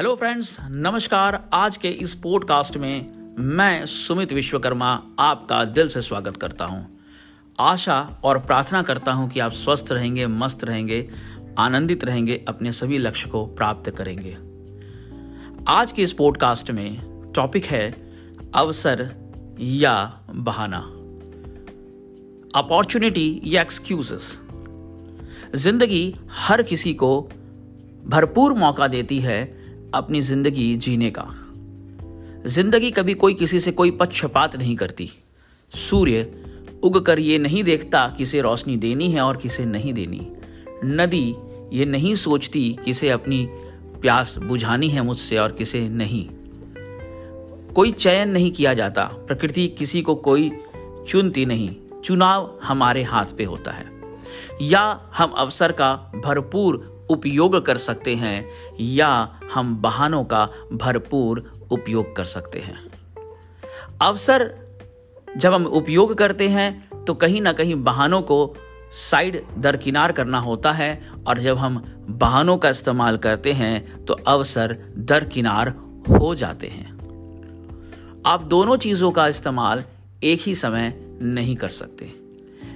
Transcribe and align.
Hello 0.00 0.14
friends 0.14 0.56
नमस्कार. 0.60 1.48
आज 1.52 1.76
के 1.76 1.88
इस 1.88 2.14
पॉडकास्ट 2.14 2.76
में 2.76 3.34
मैं 3.38 3.86
सुमित 3.86 4.32
विश्वकर्मा 4.32 5.02
आपका 5.18 5.64
दिल 5.64 5.88
से 5.88 6.02
स्वागत 6.02 6.36
करता 6.36 6.64
हूँ। 6.64 7.00
आशा 7.58 8.20
और 8.24 8.38
प्रार्थना 8.38 8.82
करता 8.82 9.12
हूँ 9.12 9.30
कि 9.30 9.40
आप 9.40 9.52
स्वस्थ 9.52 9.92
रहेंगे, 9.92 10.26
मस्त 10.26 10.64
रहेंगे, 10.64 11.10
आनंदित 11.58 12.04
रहेंगे, 12.04 12.44
अपने 12.48 12.72
सभी 12.72 12.98
लक्ष्य 12.98 13.30
को 13.30 13.46
प्राप्त 13.46 13.90
करेंगे। 13.90 14.36
आज 15.68 15.92
के 15.92 16.02
इस 16.02 16.12
पॉडकास्ट 16.12 16.70
में 16.70 17.32
टॉपिक 17.34 17.66
है 17.66 17.94
अवसर 18.54 19.14
या 19.60 20.20
बहाना। 20.30 20.80
अपॉर्चुनिटी 22.60 23.40
या 23.44 23.62
एक्सक्यूजेस 23.62 24.40
ज़िंदगी 25.54 26.16
हर 26.30 26.62
किसी 26.62 26.94
को 26.94 27.28
भरपूर 28.06 28.54
मौका 28.54 28.88
देती 28.88 29.20
है 29.20 29.59
अपनी 29.94 30.20
ज़िंदगी 30.20 30.76
जीने 30.76 31.10
का। 31.10 31.24
ज़िंदगी 32.46 32.90
कभी 32.90 33.14
कोई 33.14 33.34
किसी 33.34 33.60
से 33.60 33.72
कोई 33.72 33.90
पक्षपात 33.90 34.56
नहीं 34.56 34.76
करती। 34.76 35.10
सूर्य 35.72 36.22
उग 36.82 37.00
कर 37.06 37.18
ये 37.18 37.38
नहीं 37.38 37.64
देखता 37.64 38.06
किसे 38.18 38.40
रोशनी 38.40 38.76
देनी 38.76 39.10
है 39.12 39.20
और 39.20 39.36
किसे 39.36 39.64
नहीं 39.64 39.92
देनी। 39.94 40.20
नदी 40.84 41.36
ये 41.72 41.84
नहीं 41.84 42.14
सोचती 42.14 42.78
किसे 42.84 43.08
अपनी 43.08 43.46
प्यास 44.00 44.38
बुझानी 44.38 44.88
है 44.88 45.02
मुझसे 45.02 45.38
और 45.38 45.52
किसे 45.52 45.88
नहीं। 45.88 46.26
कोई 47.74 47.92
चयन 47.92 48.30
नहीं 48.30 48.50
किया 48.52 48.74
जाता। 48.74 49.04
प्रकृति 49.04 49.68
किसी 49.68 50.02
को 50.02 50.14
कोई 50.14 50.50
चुनती 51.08 51.44
नहीं। 51.46 51.74
चुनाव 52.04 52.58
हमारे 52.62 53.02
हाथ 53.02 53.36
पे 53.38 53.44
होता 53.44 53.72
है। 53.72 53.84
या 54.62 55.10
हम 55.14 55.30
अवसर 55.30 55.72
का 55.72 55.94
भरपूर 56.24 56.99
उपयोग 57.10 57.64
कर 57.66 57.76
सकते 57.78 58.14
हैं 58.16 58.46
या 58.80 59.10
हम 59.54 59.76
बहानों 59.76 60.24
का 60.24 60.44
भरपूर 60.72 61.68
उपयोग 61.70 62.14
कर 62.16 62.24
सकते 62.24 62.58
हैं। 62.58 62.78
अवसर 64.02 64.54
जब 65.28 65.54
हम 65.54 65.66
उपयोग 65.66 66.14
करते 66.14 66.48
हैं 66.48 67.04
तो 67.04 67.14
कहीं 67.14 67.40
ना 67.40 67.52
कहीं 67.52 67.74
बहानों 67.84 68.20
को 68.22 68.54
साइड 69.00 69.42
दरकिनार 69.58 70.12
करना 70.12 70.38
होता 70.38 70.72
है, 70.72 71.10
और 71.26 71.38
जब 71.38 71.58
हम 71.58 71.82
बहानों 72.10 72.56
का 72.56 72.70
इस्तेमाल 72.70 73.16
करते 73.18 73.52
हैं 73.52 74.04
तो 74.04 74.14
अवसर 74.14 74.76
दरकिनार 74.96 75.68
हो 76.10 76.34
जाते 76.34 76.66
हैं। 76.66 76.88
आप 78.26 78.42
दोनों 78.44 78.76
चीज़ों 78.76 79.10
का 79.10 79.26
इस्तेमाल 79.28 79.84
एक 80.24 80.40
ही 80.40 80.54
समय 80.54 80.92
नहीं 81.22 81.56
कर 81.56 81.68
सकते। 81.68 82.12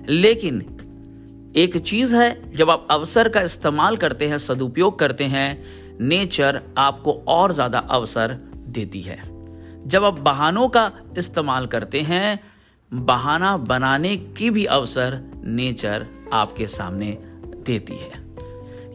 लेकिन 0.08 0.60
एक 1.56 1.76
चीज़ 1.78 2.14
है, 2.14 2.56
जब 2.56 2.70
आप 2.70 2.86
अवसर 2.90 3.28
का 3.28 3.40
इस्तेमाल 3.40 3.96
करते 3.96 4.28
हैं, 4.28 4.38
सदुपयोग 4.38 4.98
करते 4.98 5.24
हैं, 5.24 5.64
नेचर 6.00 6.60
आपको 6.78 7.12
और 7.28 7.52
ज़्यादा 7.52 7.78
अवसर 7.78 8.32
देती 8.68 9.00
है। 9.00 9.18
जब 9.86 10.04
आप 10.04 10.18
बहानों 10.20 10.68
का 10.68 10.90
इस्तेमाल 11.18 11.66
करते 11.66 12.00
हैं, 12.00 12.40
बहाना 12.92 13.56
बनाने 13.56 14.16
की 14.16 14.50
भी 14.50 14.64
अवसर 14.64 15.20
नेचर 15.44 16.06
आपके 16.32 16.66
सामने 16.66 17.18
देती 17.66 17.96
है। 17.96 18.22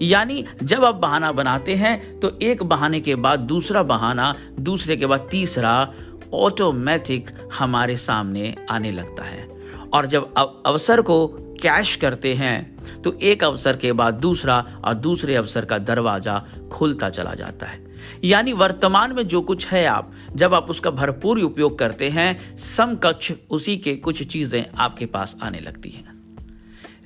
यानी 0.01 0.43
जब 0.63 0.85
आप 0.85 0.95
बहाना 0.95 1.31
बनाते 1.31 1.75
हैं 1.75 2.19
तो 2.19 2.31
एक 2.41 2.63
बहाने 2.63 2.99
के 3.01 3.15
बाद 3.15 3.39
दूसरा 3.39 3.83
बहाना, 3.83 4.35
दूसरे 4.59 4.97
के 4.97 5.05
बाद 5.05 5.27
तीसरा 5.31 5.93
ऑटोमेटिक 6.33 7.31
हमारे 7.53 7.97
सामने 7.97 8.55
आने 8.69 8.91
लगता 8.91 9.23
है। 9.23 9.58
और 9.93 10.05
जब 10.05 10.33
अवसर 10.65 11.01
को 11.01 11.25
कैश 11.61 11.95
करते 11.95 12.33
हैं 12.33 13.01
तो 13.01 13.17
एक 13.21 13.43
अवसर 13.43 13.77
के 13.77 13.91
बाद 13.93 14.13
दूसरा 14.13 14.57
और 14.85 14.93
दूसरे 14.95 15.35
अवसर 15.35 15.65
का 15.65 15.77
दरवाज़ा 15.79 16.43
खुलता 16.71 17.09
चला 17.09 17.33
जाता 17.33 17.65
है। 17.65 17.79
यानी 18.23 18.53
वर्तमान 18.53 19.13
में 19.13 19.27
जो 19.27 19.41
कुछ 19.41 19.67
है 19.67 19.85
आप, 19.85 20.11
जब 20.35 20.53
आप 20.53 20.69
उसका 20.69 20.91
भरपूर 20.91 21.39
उपयोग 21.39 21.77
करते 21.79 22.09
हैं, 22.09 22.57
समकक्ष 22.57 23.31
उसी 23.49 23.77
के 23.77 23.95
कुछ 23.95 24.23
चीज़ें 24.23 24.65
आपके 24.77 25.05
पास 25.05 25.35
आने 25.41 25.59
लगती 25.59 25.89
हैं। 25.89 26.17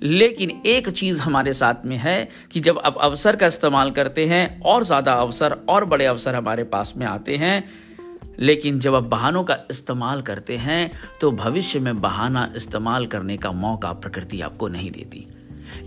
लेकिन 0.04 0.52
एक 0.66 0.90
चीज़ 0.90 1.20
हमारे 1.20 1.54
साथ 1.54 1.86
में 1.86 1.98
है 1.98 2.30
कि 2.52 2.60
जब 2.60 2.80
आप 2.80 2.98
अवसर 2.98 3.36
का 3.36 3.48
इस्तेमाल 3.48 3.92
करते 3.92 4.26
हैं, 4.26 4.62
और 4.62 4.84
ज़्यादा 4.84 5.14
अवसर, 5.14 5.58
और 5.70 5.86
बड़े 5.86 6.06
अवसर 6.06 6.36
हमारे 6.36 6.64
पास 6.64 6.94
में 6.98 7.06
आते 7.06 7.38
हैं 7.38 7.64
लेकिन 8.40 8.80
जब 8.80 8.96
आप 8.96 9.04
बहानों 9.04 9.44
का 9.44 9.58
इस्तेमाल 9.72 10.22
करते 10.22 10.58
हैं 10.58 10.92
तो 11.22 11.32
भविष्य 11.34 11.80
में 11.80 12.02
बहाना 12.02 12.52
इस्तेमाल 12.56 13.06
करने 13.08 13.38
का 13.38 13.52
मौका 13.52 13.92
प्रकृति 13.94 14.42
आपको 14.42 14.68
नहीं 14.68 14.92
देती। 14.92 15.26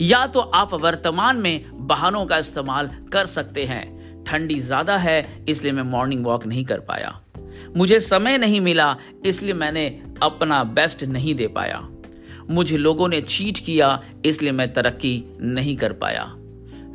या 0.00 0.26
तो 0.26 0.40
आप 0.40 0.74
वर्तमान 0.74 1.36
में 1.36 1.86
बहानों 1.86 2.24
का 2.26 2.38
इस्तेमाल 2.38 2.90
कर 3.12 3.26
सकते 3.26 3.64
हैं। 3.64 4.24
ठंडी 4.24 4.60
ज़्यादा 4.60 4.96
है, 4.96 5.44
इसलिए 5.48 5.72
मैं 5.72 5.82
मॉर्निंग 5.82 6.24
वॉक 6.26 6.46
नहीं 6.46 6.64
कर 6.64 6.80
पाया। 6.80 7.20
मुझे 7.76 8.00
समय 8.00 8.38
नहीं 8.38 8.60
मिला, 8.60 8.96
इसलिए 9.26 9.54
मैंने 9.54 9.86
अपना 10.22 10.62
बेस्ट 10.64 11.04
नहीं 11.04 11.34
दे 11.34 11.46
पाया। 11.48 11.80
मुझे 12.50 12.76
लोगों 12.76 13.08
ने 13.08 13.20
चीट 13.20 13.58
किया, 13.58 14.02
इसलिए 14.24 14.52
मैं 14.52 14.72
तरक्की 14.72 15.24
नहीं 15.40 15.76
कर 15.76 15.92
पाया। 15.92 16.24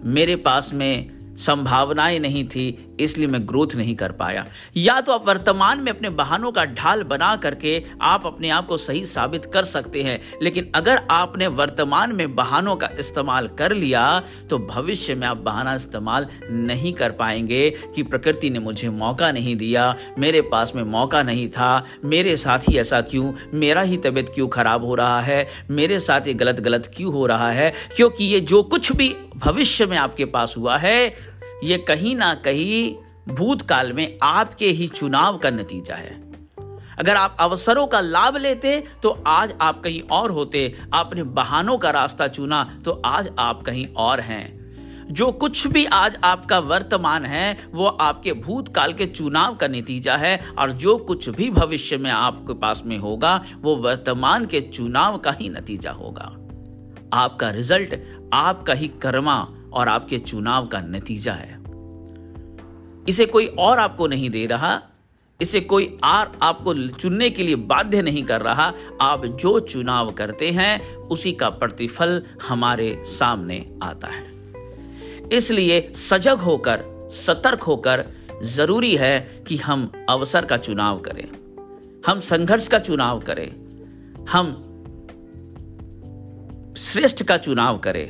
मेरे 0.06 0.36
पास 0.36 0.72
में 0.74 1.21
संभावनाएँ 1.38 2.20
नहीं 2.20 2.44
थी, 2.46 2.96
इसलिए 3.00 3.28
मैं 3.28 3.42
ग्रोथ 3.48 3.76
नहीं 3.76 3.96
कर 3.96 4.12
पाया। 4.12 4.46
या 4.78 5.00
तो 5.02 5.12
आप 5.12 5.28
वर्तमान 5.28 5.80
में 5.80 5.92
अपने 5.92 6.10
बहानों 6.12 6.52
का 6.52 6.66
ढाल 6.66 7.04
बना 7.04 7.36
करके 7.36 7.78
आप 8.02 8.26
अपने 8.26 8.50
आप 8.50 8.68
को 8.68 8.78
सही 8.78 9.06
साबित 9.06 9.46
कर 9.46 9.64
सकते 9.64 10.04
हैं, 10.04 10.20
लेकिन 10.42 10.72
अगर 10.76 11.02
आपने 11.12 11.48
वर्तमान 11.50 12.16
में 12.16 12.36
बहानों 12.36 12.76
का 12.76 12.90
इस्तेमाल 13.00 13.48
कर 13.60 13.74
लिया 13.74 14.04
तो 14.50 14.58
भविष्य 14.60 15.16
में 15.16 15.28
आप 15.28 15.38
बहाना 15.38 15.76
इस्तेमाल 15.76 16.28
नहीं 16.52 16.94
कर 16.94 17.12
पाएँगे 17.12 17.70
कि 17.96 18.04
प्रकृति 18.04 18.50
ने 18.50 18.60
मुझे 18.60 18.90
मौका 18.90 19.32
नहीं 19.32 19.56
दिया, 19.56 19.96
मेरे 20.20 20.42
पास 20.42 20.74
में 20.76 20.84
मौका 20.84 21.24
नहीं 21.24 21.48
था, 21.50 21.86
मेरे 22.06 22.36
साथ 22.38 22.70
ही 22.70 22.78
ऐसा 22.78 23.02
क्यों, 23.02 23.32
मेरा 23.54 23.82
ही 23.82 23.98
तबीयत 23.98 24.32
क्यों 24.36 24.48
खराब 24.48 24.86
हो 24.86 24.96
रहा 24.96 25.20
है, 25.22 25.48
मेरे 25.72 26.00
साथ 26.00 26.28
ये 26.28 26.34
गलत 26.34 26.60
गलत 26.60 26.92
क्यों 26.96 27.14
हो 27.14 27.26
रहा 27.26 27.52
है, 27.52 27.74
क्योंकि 27.96 28.26
ये 28.26 28.40
जो 28.42 28.64
कुछ 28.64 28.92
भी 28.92 29.16
भविष्य 29.36 29.86
में 29.86 29.98
आपके 29.98 30.26
पास 30.26 30.56
हुआ 30.58 30.78
है, 30.78 31.08
ये 31.64 31.78
कहीं 31.78 32.16
ना 32.16 32.34
कहीं 32.36 32.96
भूतकाल 33.30 33.92
में 33.94 34.18
आपके 34.24 34.68
ही 34.68 34.88
चुनाव 34.88 35.38
का 35.38 35.50
नतीजा 35.50 35.96
है। 35.96 36.20
अगर 37.00 37.16
आप 37.16 37.38
अवसरों 37.40 37.86
का 37.88 38.00
लाभ 38.00 38.38
लेते 38.38 38.78
तो 39.04 39.10
आज 39.28 39.54
आप 39.62 39.82
कहीं 39.84 40.02
और 40.12 40.32
होते, 40.32 40.74
आपने 40.94 41.24
बहानों 41.24 41.78
का 41.78 41.92
रास्ता 41.92 42.28
चुना 42.28 42.64
तो 42.86 43.02
आज 43.06 43.30
आप 43.40 43.62
कहीं 43.62 43.86
और 43.98 44.20
हैं। 44.20 44.60
जो 45.10 45.32
कुछ 45.32 45.66
भी 45.68 45.86
आज 45.86 46.18
आपका 46.24 46.60
वर्तमान 46.60 47.26
है, 47.26 47.58
वो 47.72 47.86
आपके 47.86 48.34
भूतकाल 48.34 48.94
के 48.94 49.06
चुनाव 49.06 49.56
का 49.56 49.68
नतीजा 49.68 50.16
है, 50.16 50.38
और 50.60 50.72
जो 50.72 50.98
कुछ 50.98 51.30
भी 51.30 51.50
भविष्य 51.50 51.98
में 51.98 52.12
आपके 52.12 52.54
पास 52.54 52.84
में 52.86 52.98
होगा, 52.98 53.34
वो 53.62 53.76
वर्तमान 53.78 54.46
के 54.46 54.62
चुनाव 54.62 55.18
का 55.18 55.32
ही 55.32 55.50
नतीजा 55.50 55.92
होगा। 55.92 56.32
आपका 57.14 57.50
रिज़ल्ट 57.50 57.96
आपका 58.34 58.74
ही 58.74 58.88
कर्मा 59.02 59.36
और 59.74 59.88
आपके 59.88 60.18
चुनाव 60.20 60.68
का 60.68 60.80
नतीजा 60.82 61.34
है। 61.34 61.60
इसे 63.10 63.26
कोई 63.26 63.46
और 63.60 63.80
आपको 63.80 64.08
नहीं 64.08 64.30
दे 64.30 64.46
रहा, 64.46 64.82
इसे 65.40 65.60
कोई 65.62 65.98
आर 66.04 66.32
आपको 66.44 66.74
चुनने 66.90 67.30
के 67.30 67.44
लिए 67.44 67.56
बाध्य 67.56 68.02
नहीं 68.02 68.24
कर 68.24 68.42
रहा, 68.42 68.72
आप 69.02 69.26
जो 69.26 69.60
चुनाव 69.60 70.12
करते 70.12 70.52
हैं, 70.52 70.96
उसी 70.96 71.32
का 71.32 71.50
प्रतिफल 71.50 72.22
हमारे 72.48 72.96
सामने 73.10 73.66
आता 73.84 74.08
है। 74.08 75.30
इसलिए 75.34 75.82
सजग 75.96 76.40
होकर, 76.40 76.84
सतर्क 77.16 77.64
होकर 77.64 78.06
ज़रूरी 78.44 78.96
है 78.96 79.20
कि 79.48 79.58
हम 79.58 79.92
अवसर 80.10 80.46
का 80.46 80.58
चुनाव 80.58 81.00
करें, 81.00 81.28
हम 82.08 82.20
संघर्ष 82.20 82.68
का 82.68 82.80
चुनाव 82.80 83.20
करें, 83.20 83.50
हम 84.30 84.71
श्रेष्ठ 86.78 87.24
का 87.24 87.38
चुनाव 87.38 87.78
करें, 87.78 88.10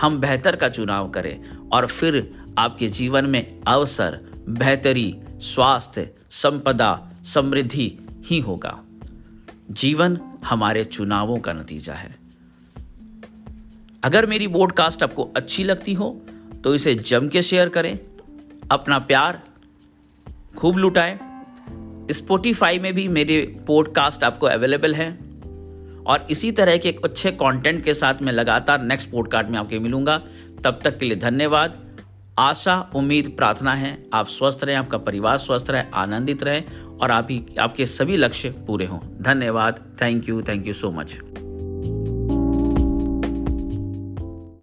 हम 0.00 0.18
बेहतर 0.20 0.56
का 0.56 0.68
चुनाव 0.68 1.08
करें 1.10 1.68
और 1.68 1.86
फिर 1.86 2.44
आपके 2.58 2.88
जीवन 2.88 3.26
में 3.26 3.60
अवसर, 3.66 4.18
बेहतरी, 4.48 5.14
स्वास्थ्य, 5.42 6.08
संपदा, 6.30 7.10
समृद्धि 7.24 7.90
ही 8.24 8.38
होगा। 8.40 8.78
जीवन 9.70 10.18
हमारे 10.44 10.84
चुनावों 10.84 11.36
का 11.36 11.52
नतीजा 11.52 11.94
है। 11.94 12.16
अगर 14.04 14.26
मेरी 14.26 14.48
पॉडकास्ट 14.48 15.02
आपको 15.02 15.30
अच्छी 15.36 15.64
लगती 15.64 15.94
हो 15.94 16.10
तो 16.64 16.74
इसे 16.74 16.94
जम 16.94 17.28
के 17.28 17.42
शेयर 17.42 17.68
करें, 17.68 17.98
अपना 18.70 18.98
प्यार 18.98 19.42
खूब 20.56 20.76
लुटाएँ। 20.76 21.18
स्पोटिफाई 22.10 22.78
में 22.78 22.92
भी 22.94 23.08
मेरे 23.08 23.40
पॉडकास्ट 23.66 24.24
आपको 24.24 24.46
अवेलेबल 24.46 24.94
है। 24.94 25.27
और 26.08 26.26
इसी 26.30 26.52
तरह 26.52 26.76
के 26.76 26.88
एक 26.88 27.04
अच्छे 27.04 27.30
कंटेंट 27.30 27.84
के 27.84 27.94
साथ 27.94 28.14
मैं 28.22 28.32
लगातार 28.32 28.82
नेक्स्ट 28.82 29.10
पॉडकास्ट 29.10 29.50
में 29.50 29.58
आपके 29.58 29.78
मिलूँगा। 29.78 30.18
तब 30.64 30.80
तक 30.84 30.98
के 30.98 31.06
लिए 31.06 31.16
धन्यवाद। 31.16 31.88
आशा, 32.38 32.90
उम्मीद, 32.94 33.34
प्रार्थना 33.36 33.74
है 33.74 34.02
आप 34.14 34.26
स्वस्थ 34.26 34.64
रहें, 34.64 34.76
आपका 34.76 34.98
परिवार 34.98 35.38
स्वस्थ 35.38 35.70
रहे, 35.70 35.82
आनंदित 35.94 36.42
रहें 36.42 36.64
और 36.82 37.10
आप 37.10 37.28
ही, 37.30 37.46
आपके 37.60 37.86
सभी 37.86 38.16
लक्ष्य 38.16 38.50
पूरे 38.50 38.86
हों। 38.86 39.00
धन्यवाद। 39.22 39.98
Thank 40.02 40.28
you 40.28 40.42
thank 40.42 40.66
you 40.66 40.72
so 40.72 40.90
much 40.90 41.12